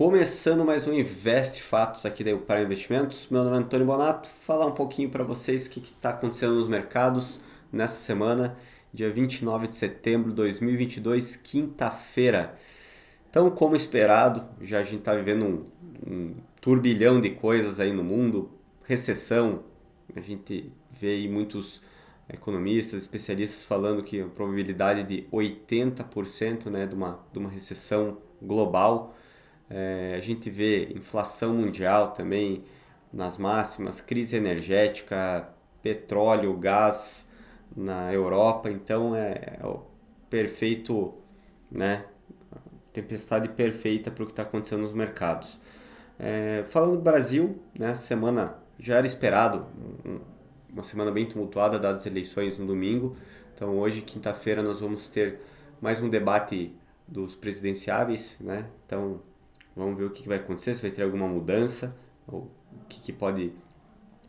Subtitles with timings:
[0.00, 3.28] Começando mais um Invest Fatos aqui da para Investimentos.
[3.30, 4.30] Meu nome é Antônio Bonato.
[4.40, 8.56] Falar um pouquinho para vocês o que está acontecendo nos mercados nessa semana,
[8.94, 12.58] dia 29 de setembro de 2022, quinta-feira.
[13.28, 18.02] Então, como esperado, já a gente está vivendo um, um turbilhão de coisas aí no
[18.02, 18.50] mundo,
[18.86, 19.64] recessão,
[20.16, 21.82] a gente vê aí muitos
[22.26, 29.14] economistas, especialistas falando que a probabilidade de 80% né, de, uma, de uma recessão global.
[29.70, 32.64] É, a gente vê inflação mundial também
[33.12, 35.48] nas máximas, crise energética,
[35.82, 37.30] petróleo, gás
[37.74, 39.82] na Europa, então é, é o
[40.28, 41.14] perfeito,
[41.70, 42.04] né,
[42.92, 45.60] tempestade perfeita para o que está acontecendo nos mercados.
[46.18, 49.66] É, falando do Brasil, né, semana já era esperado,
[50.04, 50.20] um,
[50.72, 53.16] uma semana bem tumultuada dadas as eleições no domingo.
[53.54, 55.40] Então hoje, quinta-feira, nós vamos ter
[55.80, 56.74] mais um debate
[57.06, 58.66] dos presidenciáveis, né?
[58.86, 59.20] Então
[59.76, 63.12] vamos ver o que vai acontecer, se vai ter alguma mudança, ou o que, que
[63.12, 63.52] pode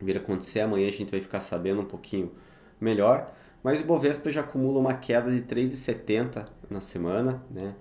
[0.00, 0.60] vir a acontecer.
[0.60, 2.32] Amanhã a gente vai ficar sabendo um pouquinho
[2.80, 3.32] melhor.
[3.62, 7.74] Mas o Bovespa já acumula uma queda de 3,70 na semana, né?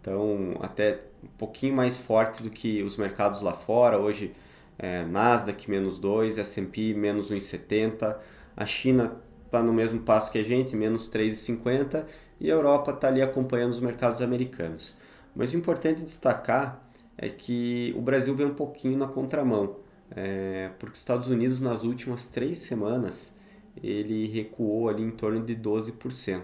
[0.00, 3.98] Então, até um pouquinho mais forte do que os mercados lá fora.
[3.98, 4.32] Hoje,
[4.78, 8.16] é, Nasdaq menos 2, S&P menos 1,70,
[8.56, 12.04] a China está no mesmo passo que a gente, menos 3,50
[12.38, 14.94] e a Europa está ali acompanhando os mercados americanos.
[15.34, 16.85] Mas o importante destacar
[17.16, 19.76] é que o Brasil vem um pouquinho na contramão,
[20.10, 23.34] é, porque os Estados Unidos nas últimas três semanas
[23.82, 26.42] ele recuou ali em torno de 12%.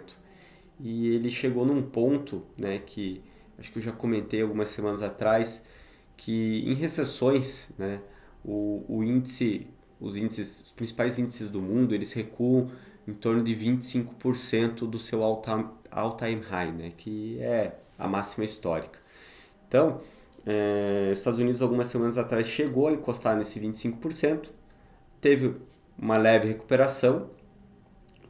[0.80, 3.22] E ele chegou num ponto né, que
[3.58, 5.64] acho que eu já comentei algumas semanas atrás,
[6.16, 8.00] que em recessões, né,
[8.44, 9.66] o, o índice,
[10.00, 12.70] os índices, os principais índices do mundo, eles recuam
[13.06, 16.16] em torno de 25% do seu all-time all
[16.48, 16.92] high, né?
[16.96, 18.98] que é a máxima histórica.
[19.68, 20.00] Então,
[20.44, 24.48] é, os Estados Unidos, algumas semanas atrás, chegou a encostar nesse 25%,
[25.20, 25.56] teve
[25.98, 27.30] uma leve recuperação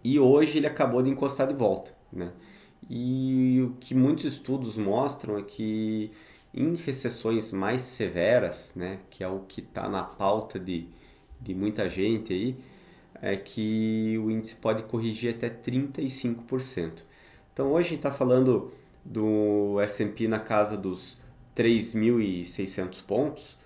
[0.04, 1.94] e hoje ele acabou de encostar de volta.
[2.12, 2.32] Né?
[2.88, 6.10] E o que muitos estudos mostram é que
[6.52, 10.86] em recessões mais severas, né, que é o que está na pauta de,
[11.40, 12.56] de muita gente aí,
[13.22, 17.04] é que o índice pode corrigir até 35%.
[17.52, 18.72] Então hoje a gente está falando
[19.04, 21.21] do S&P na casa dos
[21.56, 23.58] 3.600 pontos,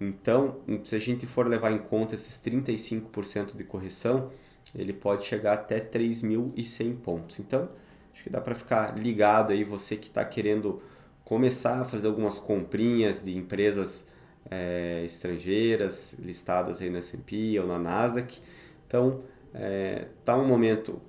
[0.00, 4.30] então se a gente for levar em conta esses 35% de correção,
[4.74, 7.38] ele pode chegar até 3.100 pontos.
[7.38, 7.68] Então
[8.12, 10.82] acho que dá para ficar ligado aí, você que está querendo
[11.24, 14.08] começar a fazer algumas comprinhas de empresas
[14.50, 18.40] é, estrangeiras listadas aí no S&P ou na Nasdaq.
[18.86, 19.22] Então,
[19.52, 21.00] está tá um momento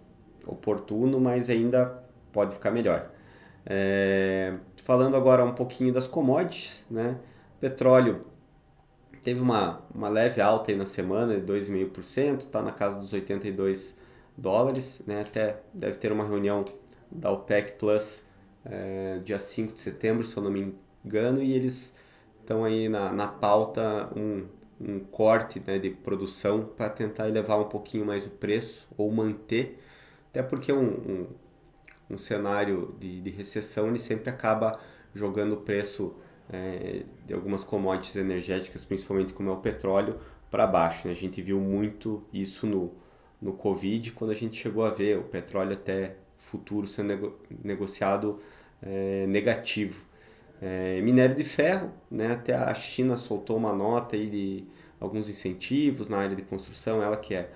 [0.46, 2.02] oportuno, mas ainda
[2.32, 3.10] pode ficar melhor.
[3.66, 4.56] É,
[4.90, 7.20] falando agora um pouquinho das commodities, né?
[7.60, 8.26] Petróleo
[9.22, 14.00] teve uma, uma leve alta aí na semana de 2,5%, está na casa dos 82
[14.36, 15.22] dólares, né?
[15.22, 16.66] Até deve ter uma reunião
[17.12, 18.26] da OPEC Plus
[18.66, 20.76] é, dia 5 de setembro, se eu não me
[21.06, 21.96] engano, e eles
[22.40, 24.48] estão aí na, na pauta um,
[24.82, 29.78] um corte né, de produção para tentar elevar um pouquinho mais o preço ou manter,
[30.32, 31.28] até porque um, um,
[32.10, 34.80] um cenário de, de recessão ele sempre acaba
[35.14, 36.16] jogando o preço
[36.52, 41.08] é, de algumas commodities energéticas, principalmente como é o petróleo, para baixo.
[41.08, 41.14] Né?
[41.14, 42.92] A gente viu muito isso no,
[43.42, 48.40] no Covid, quando a gente chegou a ver o petróleo até futuro sendo nego negociado
[48.82, 50.04] é, negativo.
[50.62, 54.66] É, minério de ferro, né, até a China soltou uma nota aí de
[55.00, 57.50] alguns incentivos na área de construção, ela que é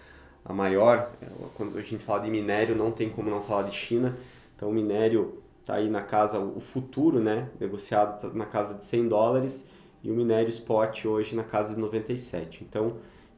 [0.45, 3.75] a maior, é, quando a gente fala de minério não tem como não falar de
[3.75, 4.15] China,
[4.63, 8.85] então o minério está aí na casa, o futuro, né, negociado tá na casa de
[8.85, 9.67] 100 dólares
[10.01, 12.63] e o minério spot hoje na casa de 97.
[12.63, 12.95] Então,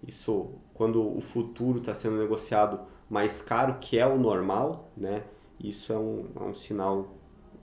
[0.08, 5.24] isso, quando o futuro está sendo negociado mais caro, que é o normal, né,
[5.60, 7.08] isso é um, é um sinal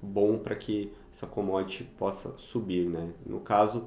[0.03, 3.13] bom para que essa commodity possa subir, né?
[3.25, 3.85] No caso,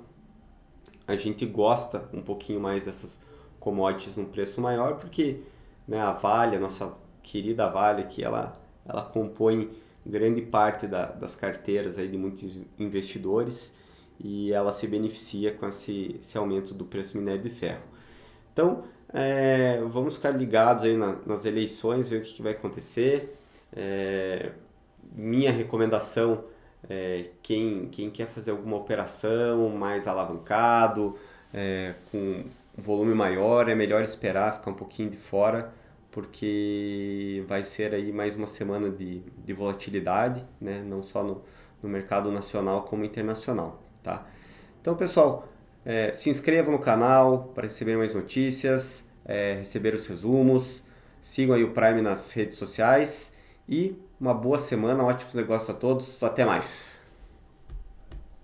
[1.05, 3.21] a gente gosta um pouquinho mais dessas
[3.59, 5.41] commodities num preço maior, porque
[5.85, 8.53] né, a Vale, a nossa querida Vale, que ela,
[8.85, 9.69] ela compõe
[10.05, 13.73] grande parte da, das carteiras aí de muitos investidores
[14.19, 17.83] e ela se beneficia com esse, esse aumento do preço do minério de ferro.
[18.53, 18.83] Então,
[19.13, 23.37] é, vamos ficar ligados aí na, nas eleições, ver o que, que vai acontecer.
[23.75, 24.51] É,
[25.13, 26.45] minha recomendação
[26.89, 31.15] é quem, quem quer fazer alguma operação mais alavancado,
[31.53, 32.45] é, com
[32.77, 35.73] volume maior, é melhor esperar, ficar um pouquinho de fora,
[36.15, 40.81] porque vai ser aí mais uma semana de, de volatilidade, né?
[40.81, 41.43] não só no,
[41.83, 43.83] no mercado nacional como internacional.
[44.01, 44.25] Tá?
[44.79, 45.45] Então, pessoal,
[45.83, 50.85] é, se inscrevam no canal para receber mais notícias, é, receber os resumos,
[51.19, 53.35] sigam aí o Prime nas redes sociais
[53.67, 57.04] e uma boa semana, ótimos negócios a todos, até mais!